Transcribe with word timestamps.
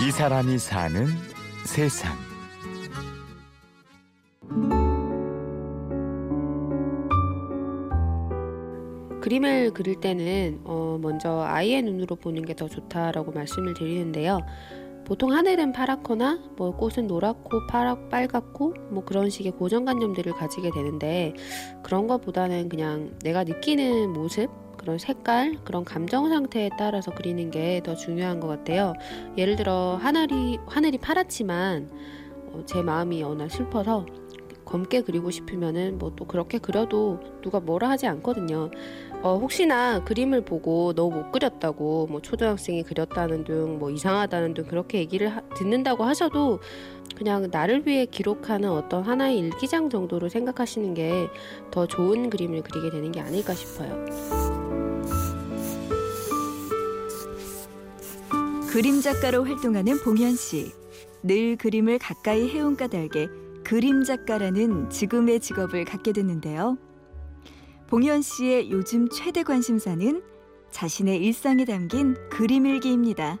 이 0.00 0.10
사람이 0.10 0.58
사는 0.58 1.06
세상. 1.66 2.16
그림을 9.20 9.72
그릴 9.72 10.00
때는 10.00 10.60
어, 10.64 10.98
먼저 11.00 11.40
아이의 11.42 11.82
눈으로 11.82 12.16
보는 12.16 12.44
게 12.46 12.54
더 12.54 12.68
좋다라고 12.68 13.32
말씀을 13.32 13.74
드리는데요. 13.74 14.40
보통 15.06 15.32
하늘은 15.32 15.72
파랗거나 15.72 16.40
뭐 16.56 16.76
꽃은 16.76 17.06
노랗고 17.06 17.66
파랗 17.68 18.10
빨갛고 18.10 18.74
뭐 18.90 19.04
그런 19.04 19.28
식의 19.30 19.52
고정관념들을 19.52 20.32
가지게 20.34 20.70
되는데 20.72 21.34
그런 21.82 22.06
것보다는 22.06 22.68
그냥 22.68 23.12
내가 23.22 23.44
느끼는 23.44 24.12
모습 24.12 24.48
그런 24.80 24.96
색깔 24.98 25.58
그런 25.64 25.84
감정 25.84 26.28
상태에 26.30 26.70
따라서 26.78 27.10
그리는 27.12 27.50
게 27.50 27.82
더 27.84 27.94
중요한 27.94 28.40
것 28.40 28.48
같아요. 28.48 28.94
예를 29.36 29.56
들어 29.56 29.98
하늘이 30.00 30.58
하늘이 30.66 30.96
파랗지만 30.98 31.90
어, 32.52 32.62
제 32.66 32.82
마음이 32.82 33.22
어느 33.22 33.42
날 33.42 33.50
슬퍼서 33.50 34.06
검게 34.64 35.02
그리고 35.02 35.30
싶으면은 35.30 35.98
뭐 35.98 36.10
또 36.16 36.24
그렇게 36.26 36.58
그려도 36.58 37.20
누가 37.42 37.60
뭐라 37.60 37.90
하지 37.90 38.06
않거든요. 38.06 38.70
어, 39.22 39.36
혹시나 39.38 40.02
그림을 40.04 40.42
보고 40.42 40.92
너무 40.94 41.16
못 41.22 41.32
그렸다고 41.32 42.06
뭐 42.10 42.20
초등학생이 42.22 42.82
그렸다는 42.84 43.44
등뭐 43.44 43.90
이상하다는 43.90 44.54
등 44.54 44.64
그렇게 44.64 44.98
얘기를 44.98 45.28
하, 45.28 45.40
듣는다고 45.56 46.04
하셔도 46.04 46.60
그냥 47.16 47.48
나를 47.50 47.86
위해 47.86 48.06
기록하는 48.06 48.70
어떤 48.70 49.02
하나의 49.02 49.38
일기장 49.38 49.90
정도로 49.90 50.28
생각하시는 50.28 50.94
게 50.94 51.28
더 51.70 51.86
좋은 51.86 52.30
그림을 52.30 52.62
그리게 52.62 52.90
되는 52.90 53.12
게 53.12 53.20
아닐까 53.20 53.52
싶어요. 53.54 54.49
그림 58.72 59.00
작가로 59.00 59.42
활동하는 59.46 59.98
봉현 59.98 60.36
씨. 60.36 60.70
늘 61.24 61.56
그림을 61.56 61.98
가까이 61.98 62.48
해온 62.48 62.76
까닭에 62.76 63.26
그림 63.64 64.04
작가라는 64.04 64.88
지금의 64.90 65.40
직업을 65.40 65.84
갖게 65.84 66.12
됐는데요. 66.12 66.78
봉현 67.88 68.22
씨의 68.22 68.70
요즘 68.70 69.08
최대 69.08 69.42
관심사는 69.42 70.22
자신의 70.70 71.18
일상에 71.18 71.64
담긴 71.64 72.14
그림 72.30 72.64
일기입니다. 72.64 73.40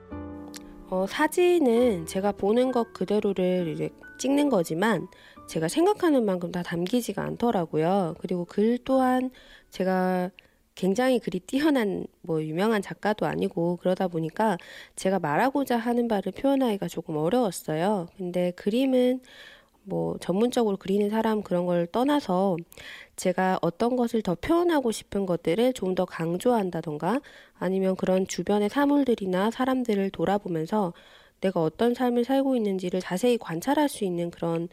어, 0.88 1.06
사진은 1.08 2.06
제가 2.06 2.32
보는 2.32 2.72
것 2.72 2.92
그대로를 2.92 3.68
이제 3.72 3.90
찍는 4.18 4.48
거지만 4.48 5.06
제가 5.46 5.68
생각하는 5.68 6.24
만큼 6.24 6.50
다 6.50 6.64
담기지가 6.64 7.22
않더라고요. 7.22 8.16
그리고 8.18 8.44
글 8.46 8.78
또한 8.84 9.30
제가 9.70 10.30
굉장히 10.80 11.18
글이 11.18 11.40
뛰어난 11.40 12.06
뭐 12.22 12.42
유명한 12.42 12.80
작가도 12.80 13.26
아니고 13.26 13.76
그러다 13.82 14.08
보니까 14.08 14.56
제가 14.96 15.18
말하고자 15.18 15.76
하는 15.76 16.08
바를 16.08 16.32
표현하기가 16.32 16.88
조금 16.88 17.16
어려웠어요. 17.18 18.08
근데 18.16 18.52
그림은 18.52 19.20
뭐 19.82 20.16
전문적으로 20.20 20.76
그리는 20.78 21.10
사람 21.10 21.42
그런 21.42 21.66
걸 21.66 21.86
떠나서 21.86 22.56
제가 23.16 23.58
어떤 23.62 23.96
것을 23.96 24.22
더 24.22 24.34
표현하고 24.36 24.90
싶은 24.92 25.26
것들을 25.26 25.74
좀 25.74 25.94
더 25.94 26.04
강조한다던가 26.06 27.20
아니면 27.58 27.96
그런 27.96 28.26
주변의 28.26 28.70
사물들이나 28.70 29.50
사람들을 29.50 30.10
돌아보면서 30.10 30.94
내가 31.42 31.62
어떤 31.62 31.94
삶을 31.94 32.24
살고 32.24 32.56
있는지를 32.56 33.00
자세히 33.00 33.36
관찰할 33.38 33.88
수 33.90 34.04
있는 34.04 34.30
그런 34.30 34.68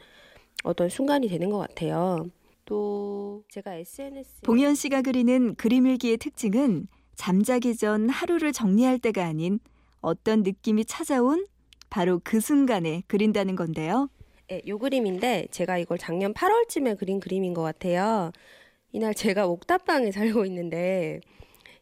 어떤 0.64 0.90
순간이 0.90 1.28
되는 1.28 1.50
것 1.50 1.58
같아요. 1.60 2.28
또 2.68 3.44
제가 3.50 3.76
SNS 3.76 4.42
봉현 4.44 4.76
씨가 4.76 5.02
그리는 5.02 5.56
그림일기의 5.56 6.18
특징은 6.18 6.88
잠자기 7.16 7.76
전 7.76 8.10
하루를 8.10 8.52
정리할 8.52 9.00
때가 9.00 9.26
아닌 9.26 9.60
어떤 10.02 10.44
느낌이 10.44 10.86
찾아온 10.86 11.48
바로 11.90 12.22
그 12.24 12.40
순간에 12.40 13.04
그린다는 13.08 13.56
건데요. 13.56 14.10
네, 14.50 14.62
요 14.68 14.78
그림인데 14.78 15.48
제가 15.50 15.78
이걸 15.78 15.98
작년 15.98 16.34
8월쯤에 16.34 17.00
그린 17.00 17.20
그림인 17.20 17.54
것 17.54 17.64
같아요. 17.64 18.32
이날 18.92 19.14
제가 19.14 19.48
옥탑방에 19.48 20.12
살고 20.12 20.46
있는데 20.46 21.22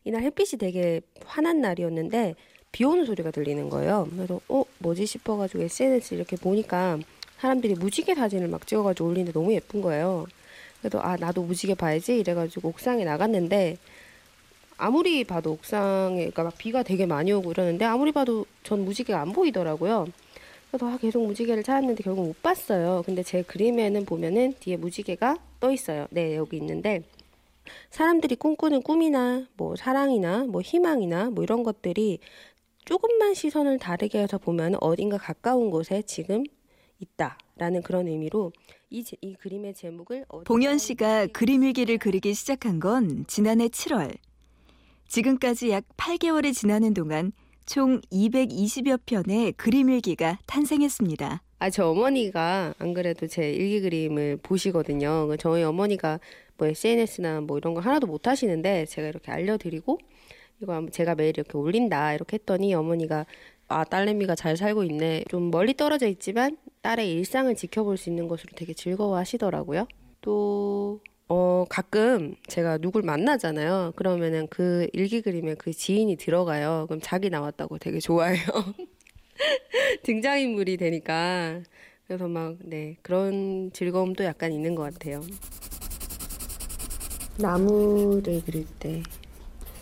이날 0.04 0.22
햇빛이 0.22 0.60
되게 0.60 1.02
환한 1.26 1.62
날이었는데 1.62 2.36
비 2.72 2.84
오는 2.84 3.06
소리가 3.06 3.32
들리는 3.32 3.70
거예요. 3.70 4.08
그래서 4.12 4.40
어 4.50 4.64
뭐지 4.78 5.08
싶어가지고 5.08 5.64
SNS 5.64 6.14
이렇게 6.14 6.36
보니까 6.36 7.00
사람들이 7.40 7.74
무지개 7.74 8.14
사진을 8.14 8.48
막 8.48 8.68
찍어가지고 8.68 9.10
올리는데 9.10 9.32
너무 9.34 9.52
예쁜 9.54 9.82
거예요. 9.82 10.28
그래서 10.86 11.00
아 11.00 11.18
나도 11.18 11.42
무지개 11.42 11.74
봐야지 11.74 12.20
이래가지고 12.20 12.70
옥상에 12.70 13.04
나갔는데 13.06 13.78
아무리 14.78 15.24
봐도 15.24 15.54
옥상에 15.54 16.18
그러니까 16.18 16.44
막 16.44 16.58
비가 16.60 16.84
되게 16.84 17.08
많이 17.08 17.32
오고 17.34 17.54
이러는데 17.54 17.86
아무리 17.86 18.12
봐도 18.12 18.46
전 18.62 18.86
무지개가 18.86 19.20
안 19.20 19.32
보이더라고요. 19.32 20.06
그래서 20.70 20.88
아, 20.88 20.98
계속 21.00 21.26
무지개를 21.26 21.64
찾았는데 21.64 22.04
결국 22.04 22.28
못 22.28 22.44
봤어요. 22.44 23.02
근데 23.04 23.24
제 23.24 23.42
그림에는 23.42 24.06
보면은 24.06 24.54
뒤에 24.60 24.78
무지개가 24.78 25.38
떠 25.60 25.72
있어요. 25.72 26.06
네, 26.12 26.36
여기 26.36 26.58
있는데 26.58 27.02
사람들이 27.90 28.36
꿈꾸는 28.36 28.84
꿈이나 28.84 29.48
뭐 29.58 29.76
사랑이나 29.76 30.44
뭐 30.44 30.62
희망이나 30.62 31.32
뭐 31.32 31.44
이런 31.44 31.64
것들이 31.64 32.20
조금만 32.84 33.34
시선을 33.34 33.80
다르게 33.80 34.20
해서 34.20 34.38
보면 34.38 34.76
어딘가 34.82 35.18
가까운 35.18 35.72
곳에 35.72 36.04
지금 36.04 36.44
있다 37.00 37.40
라는 37.58 37.82
그런 37.82 38.08
의미로 38.08 38.52
이, 38.90 39.04
이 39.22 39.34
그림의 39.36 39.74
제목을 39.76 40.26
봉현 40.46 40.78
씨가 40.78 41.28
그림 41.28 41.64
일기를 41.64 41.98
그리기 41.98 42.34
시작한 42.34 42.80
건 42.80 43.26
지난해 43.28 43.68
7월. 43.68 44.14
지금까지 45.08 45.70
약 45.70 45.86
8개월이 45.96 46.54
지나는 46.54 46.94
동안 46.94 47.32
총 47.66 48.02
220여 48.12 49.00
편의 49.06 49.54
그림 49.54 49.90
일기가 49.90 50.40
탄생했습니다. 50.46 51.42
아, 51.60 51.70
저 51.70 51.90
어머니가 51.90 52.74
안 52.78 52.94
그래도 52.94 53.28
제 53.28 53.52
일기 53.54 53.82
그림을 53.82 54.38
보시거든요. 54.44 55.28
그 55.28 55.38
저희 55.38 55.64
어머니가 55.64 56.20
뭐 56.58 56.68
SNS나 56.68 57.42
뭐 57.42 57.58
이런 57.58 57.74
거 57.74 57.80
하나도 57.80 58.08
못 58.08 58.28
하시는데 58.28 58.86
제가 58.86 59.08
이렇게 59.08 59.32
알려드리고 59.32 59.98
이거 60.62 60.86
제가 60.92 61.16
매일 61.16 61.30
이렇게 61.30 61.58
올린다 61.58 62.14
이렇게 62.14 62.36
했더니 62.36 62.74
어머니가 62.74 63.26
아 63.68 63.84
딸내미가 63.84 64.36
잘 64.36 64.58
살고 64.58 64.84
있네 64.84 65.24
좀 65.30 65.52
멀리 65.52 65.74
떨어져 65.74 66.08
있지만 66.08 66.58
딸의 66.86 67.12
일상을 67.14 67.56
지켜볼 67.56 67.98
수 67.98 68.10
있는 68.12 68.28
것으로 68.28 68.52
되게 68.56 68.76
즐거워 68.76 69.18
하시더라고요. 69.18 69.88
또 70.22 71.00
어, 71.28 71.66
가끔 71.68 72.36
제가 72.48 72.78
누굴 72.78 73.02
만나잖아요. 73.02 73.94
그러면은 73.96 74.46
그 74.52 74.88
일기 74.94 75.24
그림에 75.24 75.56
그 75.56 75.74
지인이 75.74 76.16
들어가요. 76.18 76.86
그럼 76.88 77.00
자기 77.02 77.32
나왔다고 77.32 77.80
되게 77.80 78.00
좋아해요. 78.00 78.46
등장인물이 80.04 80.78
되니까. 80.78 81.64
그래서 82.06 82.28
막, 82.28 82.58
네, 82.62 82.98
그런 83.02 83.72
즐거움도 83.74 84.24
약간 84.24 84.54
있는 84.54 84.76
것 84.76 84.84
같아요. 84.84 85.22
나무를 87.40 88.44
그릴 88.46 88.68
때, 88.78 89.02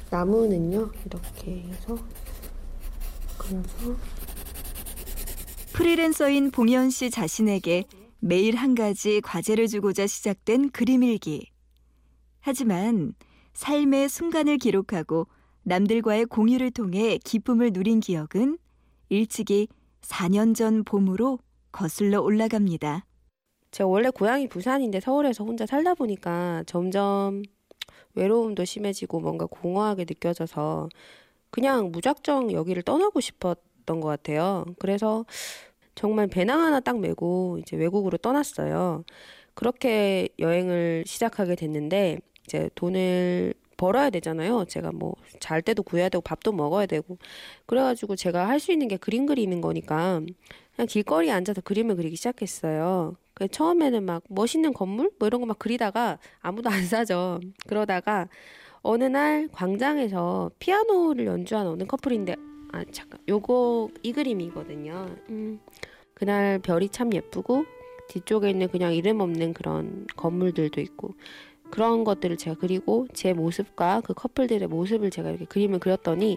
나무는요, 0.09 0.90
이렇게 1.06 1.64
해서, 1.68 1.97
그려서. 3.38 4.22
프리랜서인 5.73 6.51
봉현 6.51 6.91
씨 6.91 7.09
자신에게 7.09 7.85
매일 8.19 8.56
한 8.56 8.75
가지 8.75 9.22
과제를 9.22 9.67
주고자 9.67 10.06
시작된 10.06 10.69
그림일기. 10.69 11.50
하지만 12.41 13.16
삶의 13.53 14.07
순간을 14.07 14.59
기록하고 14.59 15.25
남들과의 15.63 16.25
공유를 16.25 16.69
통해 16.69 17.17
기쁨을 17.17 17.72
누린 17.73 18.01
기억은 18.01 18.59
일찍이 19.09 19.67
4년 20.01 20.53
전 20.56 20.84
봄으로 20.84 21.39
거슬러 21.72 22.22
올라갑니다. 22.22 23.07
제가 23.72 23.88
원래 23.88 24.11
고향이 24.11 24.50
부산인데 24.50 25.00
서울에서 25.00 25.44
혼자 25.44 25.66
살다 25.66 25.95
보니까 25.95 26.63
점점 26.67 27.41
외로움도 28.13 28.63
심해지고 28.63 29.22
뭔가 29.22 29.47
공허하게 29.47 30.05
느껴져서 30.05 30.90
그냥 31.49 31.91
무작정 31.91 32.52
여기를 32.52 32.84
떠나고 32.84 33.19
싶었 33.22 33.72
던 33.85 34.02
것 34.02 34.08
같아요. 34.09 34.66
그래서 34.80 35.26
정말 35.96 36.28
배낭 36.28 36.62
하나 36.62 36.80
딱 36.80 37.00
메고 37.00 37.58
이제 37.59 37.76
외국으로 37.78 38.18
떠났어요. 38.18 39.03
그렇게 39.53 40.30
여행을 40.40 41.03
시작하게 41.08 41.56
됐는데 41.56 42.20
이제 42.46 42.70
돈을 42.76 43.53
벌어야 43.78 44.09
되잖아요. 44.09 44.66
제가 44.66 44.91
뭐 44.94 45.16
잘 45.40 45.62
때도 45.62 45.84
구해야 45.84 46.09
되고 46.09 46.22
밥도 46.22 46.53
먹어야 46.53 46.85
되고 46.85 47.18
그래가지고 47.66 48.16
제가 48.16 48.47
할 48.47 48.59
수 48.59 48.72
있는 48.72 48.88
게 48.88 48.97
그림 48.97 49.26
그리는 49.26 49.59
거니까 49.62 50.22
그냥 50.76 50.88
길거리에 50.88 51.32
앉아서 51.32 51.62
그림을 51.62 51.96
그리기 51.97 52.16
시작했어요. 52.16 53.16
그 53.34 53.47
처음에는 53.47 54.03
막 54.03 54.24
멋있는 54.29 54.74
건물 54.74 55.12
뭐 55.20 55.28
이런 55.28 55.41
거 55.41 55.47
막 55.47 55.59
그리다가 55.59 56.18
아무도 56.41 56.70
안 56.70 56.86
사죠. 56.86 57.40
그러다가 57.68 58.28
어느 58.82 59.03
날 59.06 59.47
광장에서 59.52 60.52
피아노를 60.59 61.26
연주하는 61.28 61.72
어느 61.72 61.84
커플인데 61.86 62.36
아 62.73 62.84
잠깐 62.91 63.20
요거 63.29 63.91
이 64.02 64.11
그림이거든요. 64.11 65.16
음, 65.29 65.59
그날 66.16 66.59
별이 66.59 66.90
참 66.90 67.14
예쁘고 67.14 67.66
뒤쪽에 68.09 68.49
있는 68.49 68.67
그냥 68.67 68.93
이름 68.93 69.22
없는 69.22 69.53
그런 69.53 70.08
건물들도 70.17 70.81
있고 70.81 71.14
그런 71.70 72.03
것들을 72.03 72.35
제가 72.37 72.58
그리고 72.59 73.08
제 73.14 73.34
모습과 73.34 74.02
그 74.02 74.14
커플들의 74.14 74.67
모습을 74.67 75.11
제가 75.11 75.29
이렇게 75.29 75.46
그림을 75.46 75.79
그렸더니 75.79 76.35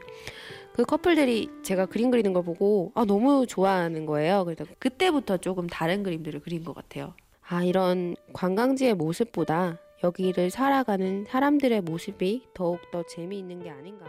그 0.74 0.84
커플들이 0.84 1.48
제가 1.62 1.86
그림 1.86 2.10
그리는 2.10 2.34
걸 2.34 2.44
보고 2.44 2.92
아, 2.94 3.06
너무 3.06 3.46
좋아하는 3.46 4.04
거예요. 4.04 4.44
그래서 4.44 4.64
그때부터 4.78 5.38
조금 5.38 5.66
다른 5.66 6.02
그림들을 6.02 6.40
그린 6.40 6.64
것 6.64 6.74
같아요. 6.74 7.14
아, 7.48 7.64
이런 7.64 8.14
관광지의 8.34 8.94
모습보다 8.94 9.78
여기를 10.04 10.50
살아가는 10.50 11.24
사람들의 11.28 11.80
모습이 11.80 12.42
더욱더 12.52 13.02
재미있는 13.04 13.62
게 13.62 13.70
아닌가. 13.70 14.04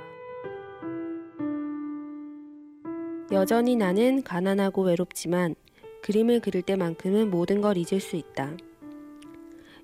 여전히 3.32 3.76
나는 3.76 4.24
가난하고 4.24 4.84
외롭지만 4.84 5.56
그림을 6.02 6.40
그릴 6.40 6.62
때만큼은 6.62 7.30
모든 7.30 7.60
걸 7.60 7.78
잊을 7.78 8.00
수 8.00 8.16
있다. 8.16 8.56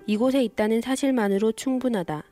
이곳에 0.06 0.42
있다는 0.42 0.80
사실만으로 0.80 1.52
충분하다. 1.52 2.24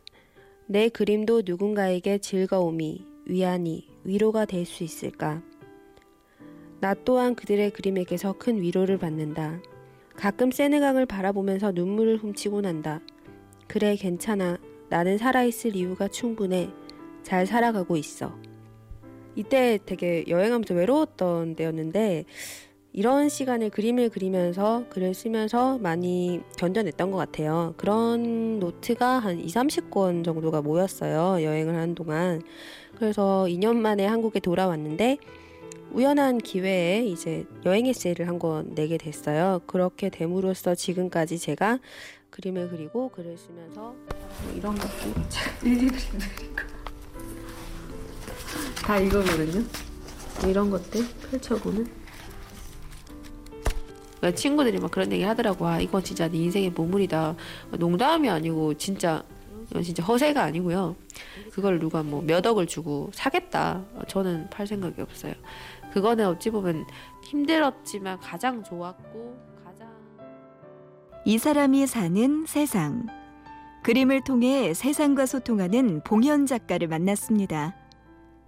내 0.67 0.89
그림도 0.89 1.43
누군가에게 1.45 2.19
즐거움이, 2.19 3.05
위안이, 3.27 3.89
위로가 4.05 4.47
될 4.47 4.65
수 4.65 4.85
있을까? 4.85 5.43
나 6.81 6.95
또한 6.95 7.35
그들의 7.35 7.71
그림에게서 7.73 8.35
큰 8.39 8.61
위로를 8.61 8.99
받는다. 8.99 9.61
가끔 10.17 10.51
세네강을 10.51 11.07
바라보면서 11.07 11.73
눈물을 11.73 12.17
훔치고 12.19 12.63
난다. 12.63 13.01
그래, 13.69 13.97
괜찮아. 13.97 14.59
나는 14.89 15.19
살아있을 15.19 15.77
이유가 15.77 16.09
충분해. 16.09 16.71
잘 17.23 17.47
살아가고 17.47 17.97
있어. 17.97 18.35
이때 19.37 19.79
되게 19.85 20.25
여행하면서 20.29 20.75
외로웠던 20.75 21.57
때였는데, 21.57 22.25
이런 22.95 23.31
시간을 23.31 23.71
그림을 23.71 24.11
그리면서 24.11 24.85
글을 24.91 25.15
쓰면서 25.15 25.79
많이 25.79 26.43
견뎌냈던 26.59 27.11
것 27.11 27.17
같아요. 27.17 27.73
그런 27.79 28.59
노트가 28.61 29.19
한 29.19 29.41
2, 29.41 29.47
30권 29.47 30.25
정도가 30.25 30.61
모였어요. 30.61 31.43
여행을 31.43 31.75
하는 31.75 31.95
동안. 31.95 32.43
그래서 32.97 33.47
2년 33.49 33.77
만에 33.77 34.05
한국에 34.05 34.41
돌아왔는데 34.41 35.17
우연한 35.93 36.37
기회에 36.39 37.05
이제 37.07 37.47
여행 37.65 37.87
에세이를 37.87 38.29
한 38.29 38.39
권 38.39 38.75
내게 38.75 38.99
됐어요. 38.99 39.61
그렇게 39.67 40.11
됨으로써 40.11 40.75
지금까지 40.75 41.39
제가 41.39 41.79
그림을 42.29 42.69
그리고 42.71 43.09
글을 43.09 43.39
쓰면서 43.39 43.81
뭐 43.81 44.55
이런 44.55 44.75
것들 44.75 45.13
일일이 45.65 45.89
그리고 45.89 46.82
다 48.83 48.99
이거거든요. 48.99 49.65
뭐 50.41 50.51
이런 50.51 50.71
것들 50.71 51.07
펼쳐보는 51.31 51.87
친구들이 54.35 54.79
막 54.79 54.91
그런 54.91 55.11
얘기 55.13 55.23
하더라고. 55.25 55.67
아, 55.67 55.81
이건 55.81 56.03
진짜 56.05 56.29
네 56.29 56.39
인생의 56.39 56.73
보물이다. 56.75 57.35
농담이 57.79 58.29
아니고 58.29 58.75
진짜 58.75 59.23
이건 59.71 59.83
진짜 59.83 60.03
허세가 60.03 60.43
아니고요. 60.43 60.97
그걸 61.53 61.79
누가 61.79 62.03
뭐 62.03 62.23
몇 62.23 62.45
억을 62.47 62.67
주고 62.67 63.11
사겠다. 63.13 63.83
저는 64.09 64.49
팔 64.51 64.67
생각이 64.67 65.01
없어요. 65.01 65.35
그거는 65.93 66.27
어찌 66.27 66.51
보면 66.51 66.87
힘들었지만 67.25 68.21
가장 68.21 68.63
좋았고 68.63 69.37
가장 69.65 69.89
이 71.25 71.39
사람이 71.39 71.87
사는 71.87 72.45
세상. 72.47 73.07
그림을 73.83 74.23
통해 74.23 74.73
세상과 74.75 75.27
소통하는 75.27 76.03
봉현 76.05 76.47
작가를 76.47 76.87
만났습니다. 76.87 77.75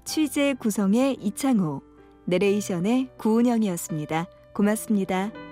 취재 0.04 0.54
구성의 0.58 1.18
이창호, 1.20 1.82
내레이션의 2.26 3.10
구은영이었습니다. 3.18 4.26
고맙습니다. 4.52 5.43